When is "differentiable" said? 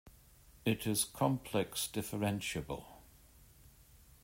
1.87-2.85